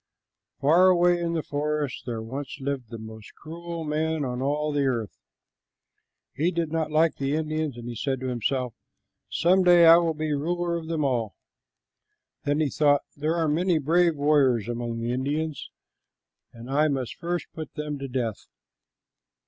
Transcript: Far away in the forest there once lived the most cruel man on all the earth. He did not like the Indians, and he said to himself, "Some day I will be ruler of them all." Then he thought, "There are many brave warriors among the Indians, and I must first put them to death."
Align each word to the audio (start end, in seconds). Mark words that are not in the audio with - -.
Far 0.59 0.87
away 0.87 1.19
in 1.21 1.33
the 1.33 1.43
forest 1.43 2.07
there 2.07 2.23
once 2.23 2.57
lived 2.59 2.89
the 2.89 2.97
most 2.97 3.35
cruel 3.35 3.83
man 3.83 4.25
on 4.25 4.41
all 4.41 4.71
the 4.71 4.87
earth. 4.87 5.15
He 6.33 6.49
did 6.49 6.71
not 6.71 6.89
like 6.89 7.17
the 7.17 7.35
Indians, 7.35 7.77
and 7.77 7.87
he 7.87 7.93
said 7.93 8.19
to 8.21 8.27
himself, 8.27 8.73
"Some 9.29 9.63
day 9.63 9.85
I 9.85 9.97
will 9.97 10.15
be 10.15 10.33
ruler 10.33 10.75
of 10.75 10.87
them 10.87 11.05
all." 11.05 11.35
Then 12.45 12.61
he 12.61 12.71
thought, 12.71 13.03
"There 13.15 13.35
are 13.35 13.47
many 13.47 13.77
brave 13.77 14.15
warriors 14.15 14.67
among 14.67 14.97
the 14.97 15.11
Indians, 15.11 15.69
and 16.51 16.67
I 16.67 16.87
must 16.87 17.13
first 17.17 17.45
put 17.53 17.75
them 17.75 17.99
to 17.99 18.07
death." 18.07 18.47